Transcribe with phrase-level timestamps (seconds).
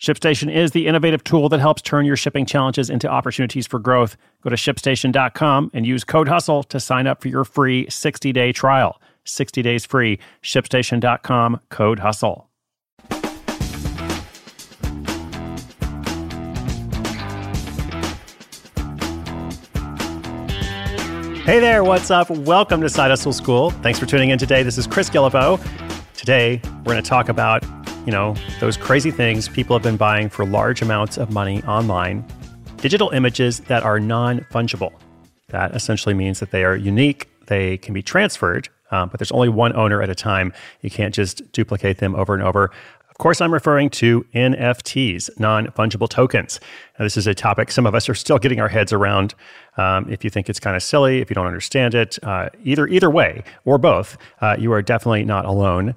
[0.00, 4.18] ShipStation is the innovative tool that helps turn your shipping challenges into opportunities for growth.
[4.42, 8.52] Go to shipstation.com and use code HUSTLE to sign up for your free 60 day
[8.52, 9.00] trial.
[9.24, 10.18] 60 days free.
[10.42, 12.46] ShipStation.com, code HUSTLE.
[21.46, 22.28] Hey there, what's up?
[22.28, 23.70] Welcome to Side Hustle School.
[23.70, 24.62] Thanks for tuning in today.
[24.62, 25.64] This is Chris Guillebeau.
[26.14, 27.62] Today, we're going to talk about
[28.06, 32.24] you know, those crazy things people have been buying for large amounts of money online.
[32.76, 34.92] Digital images that are non fungible.
[35.48, 39.48] That essentially means that they are unique, they can be transferred, um, but there's only
[39.48, 40.52] one owner at a time.
[40.82, 42.70] You can't just duplicate them over and over.
[43.10, 46.60] Of course, I'm referring to NFTs, non fungible tokens.
[46.98, 49.34] Now, this is a topic some of us are still getting our heads around.
[49.78, 52.86] Um, if you think it's kind of silly, if you don't understand it, uh, either
[52.86, 55.94] either way or both, uh, you are definitely not alone.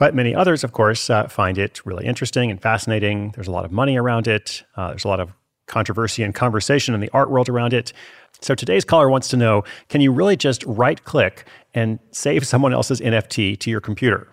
[0.00, 3.32] But many others, of course, uh, find it really interesting and fascinating.
[3.34, 4.64] There's a lot of money around it.
[4.74, 5.30] Uh, there's a lot of
[5.66, 7.92] controversy and conversation in the art world around it.
[8.40, 12.72] So today's caller wants to know can you really just right click and save someone
[12.72, 14.26] else's NFT to your computer?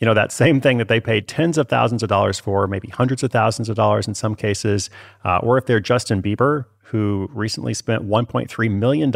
[0.00, 2.88] You know, that same thing that they paid tens of thousands of dollars for, maybe
[2.88, 4.90] hundreds of thousands of dollars in some cases.
[5.24, 9.14] Uh, or if they're Justin Bieber, who recently spent $1.3 million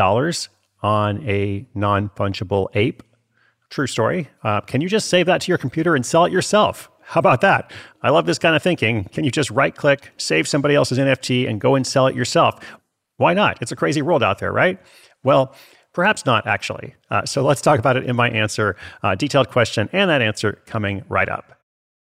[0.85, 3.03] on a non fungible ape
[3.71, 4.29] True story.
[4.43, 6.91] Uh, can you just save that to your computer and sell it yourself?
[7.03, 7.71] How about that?
[8.03, 9.05] I love this kind of thinking.
[9.05, 12.59] Can you just right click, save somebody else's NFT, and go and sell it yourself?
[13.17, 13.59] Why not?
[13.61, 14.79] It's a crazy world out there, right?
[15.23, 15.55] Well,
[15.93, 16.95] perhaps not actually.
[17.11, 18.77] Uh, so let's talk about it in my answer.
[19.03, 21.59] Uh, detailed question and that answer coming right up.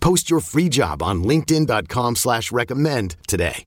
[0.00, 3.64] Post your free job on LinkedIn.com slash recommend today.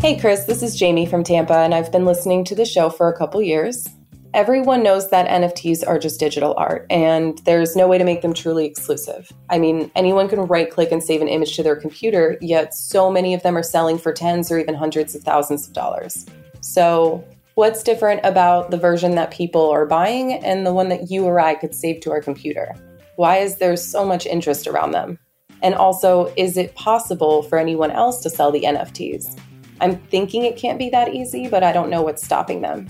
[0.00, 3.08] Hey Chris, this is Jamie from Tampa, and I've been listening to the show for
[3.08, 3.86] a couple years.
[4.32, 8.32] Everyone knows that NFTs are just digital art, and there's no way to make them
[8.32, 9.30] truly exclusive.
[9.50, 13.10] I mean, anyone can right click and save an image to their computer, yet so
[13.10, 16.24] many of them are selling for tens or even hundreds of thousands of dollars.
[16.62, 17.24] So,
[17.60, 21.38] What's different about the version that people are buying and the one that you or
[21.38, 22.74] I could save to our computer?
[23.16, 25.18] Why is there so much interest around them?
[25.60, 29.38] And also, is it possible for anyone else to sell the NFTs?
[29.78, 32.86] I'm thinking it can't be that easy, but I don't know what's stopping them.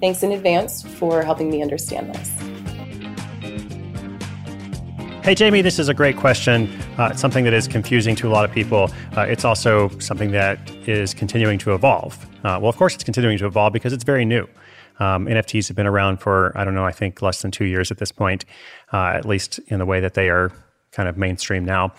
[0.00, 2.55] Thanks in advance for helping me understand this.
[5.26, 6.68] Hey, Jamie, this is a great question.
[6.96, 8.92] Uh, it's something that is confusing to a lot of people.
[9.16, 12.16] Uh, it's also something that is continuing to evolve.
[12.44, 14.44] Uh, well, of course, it's continuing to evolve because it's very new.
[15.00, 17.90] Um, NFTs have been around for, I don't know, I think less than two years
[17.90, 18.44] at this point,
[18.92, 20.52] uh, at least in the way that they are
[20.92, 21.92] kind of mainstream now.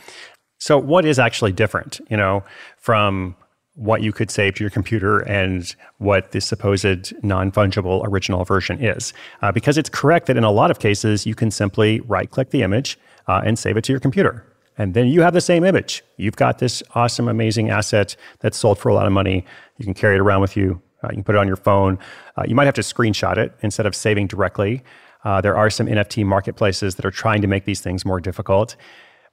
[0.57, 2.46] So, what is actually different, you know,
[2.78, 3.35] from
[3.78, 8.84] what you could save to your computer and what the supposed non fungible original version
[8.84, 9.14] is?
[9.41, 12.50] Uh, because it's correct that in a lot of cases, you can simply right click
[12.50, 12.97] the image
[13.28, 14.46] uh, and save it to your computer.
[14.79, 16.03] And then you have the same image.
[16.18, 19.46] You've got this awesome, amazing asset that's sold for a lot of money.
[19.78, 20.82] You can carry it around with you.
[21.03, 22.00] Uh, you can put it on your phone.
[22.35, 24.84] Uh, you might have to screenshot it instead of saving directly.
[25.24, 28.76] Uh, there are some NFT marketplaces that are trying to make these things more difficult.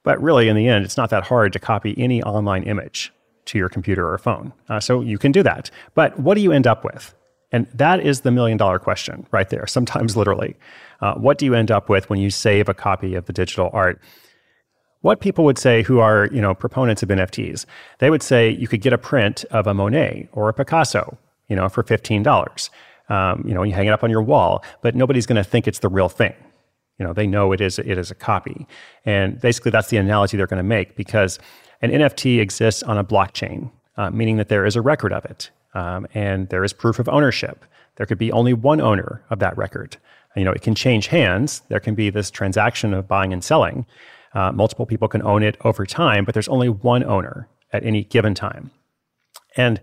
[0.03, 3.11] But really, in the end, it's not that hard to copy any online image
[3.45, 4.53] to your computer or phone.
[4.69, 5.69] Uh, so you can do that.
[5.93, 7.13] But what do you end up with?
[7.51, 10.55] And that is the million dollar question right there, sometimes literally.
[11.01, 13.69] Uh, what do you end up with when you save a copy of the digital
[13.73, 14.01] art?
[15.05, 17.67] what people would say who are, you know, proponents of NFTs.
[17.99, 21.15] They would say you could get a print of a Monet or a Picasso,
[21.47, 22.69] you know, for $15.
[23.09, 25.67] Um, you know, you hang it up on your wall, but nobody's going to think
[25.67, 26.33] it's the real thing.
[26.97, 28.65] You know, they know it is it is a copy.
[29.05, 31.37] And basically that's the analogy they're going to make because
[31.81, 35.49] an NFT exists on a blockchain, uh, meaning that there is a record of it.
[35.73, 37.65] Um, and there is proof of ownership.
[37.97, 39.97] There could be only one owner of that record.
[40.35, 41.61] You know, it can change hands.
[41.69, 43.85] There can be this transaction of buying and selling,
[44.35, 48.03] uh, multiple people can own it over time, but there's only one owner at any
[48.03, 48.69] given time.
[49.55, 49.79] And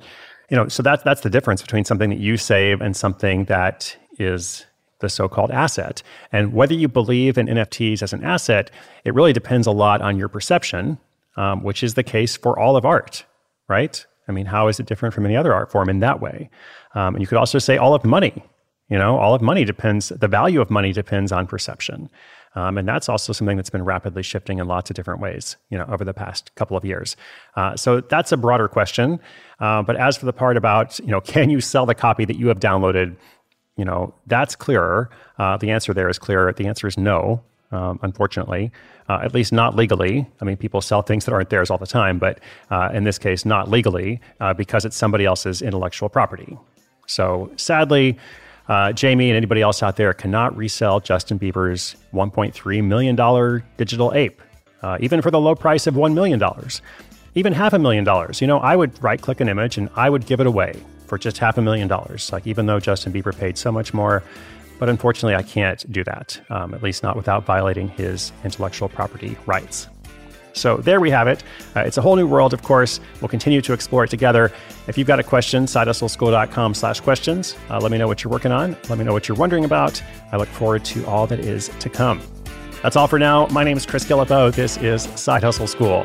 [0.51, 3.97] you know, so that's that's the difference between something that you save and something that
[4.19, 4.67] is
[4.99, 6.03] the so-called asset.
[6.31, 8.71] And whether you believe in NFTs as an asset,
[9.05, 10.99] it really depends a lot on your perception,
[11.37, 13.25] um, which is the case for all of art,
[13.69, 14.05] right?
[14.29, 16.51] I mean, how is it different from any other art form in that way?
[16.95, 18.43] Um, and you could also say all of money.
[18.89, 20.11] You know, all of money depends.
[20.11, 22.11] The value of money depends on perception.
[22.55, 25.79] Um, and that's also something that's been rapidly shifting in lots of different ways, you
[25.79, 27.17] know, over the past couple of years.
[27.57, 29.19] Uh, so that's a broader question.
[29.61, 32.37] Uh, but as for the part about, you know, can you sell the copy that
[32.37, 33.17] you have downloaded?
[33.77, 35.09] You know, that's clearer.
[35.39, 36.53] Uh, the answer there is clearer.
[36.53, 38.71] The answer is no, um, unfortunately,
[39.09, 40.27] uh, at least not legally.
[40.41, 42.39] I mean, people sell things that aren't theirs all the time, but
[42.71, 46.57] uh, in this case, not legally uh, because it's somebody else's intellectual property.
[47.07, 48.19] So sadly,
[48.69, 54.41] uh, Jamie and anybody else out there cannot resell Justin Bieber's $1.3 million digital ape,
[54.83, 56.41] uh, even for the low price of $1 million,
[57.35, 58.41] even half a million dollars.
[58.41, 61.19] You know, I would right click an image and I would give it away for
[61.19, 62.33] just half a million dollars.
[62.33, 64.23] Like, even though Justin Bieber paid so much more,
[64.83, 69.37] but unfortunately, I can't do that, um, at least not without violating his intellectual property
[69.47, 69.87] rights.
[70.55, 71.45] So there we have it.
[71.77, 72.99] Uh, it's a whole new world, of course.
[73.21, 74.51] We'll continue to explore it together.
[74.89, 77.57] If you've got a question, sidehustleschool.com slash questions.
[77.71, 78.77] Uh, let me know what you're working on.
[78.89, 80.03] Let me know what you're wondering about.
[80.33, 82.21] I look forward to all that is to come.
[82.83, 83.47] That's all for now.
[83.53, 84.53] My name is Chris Guillebeau.
[84.53, 86.05] This is Side Hustle School.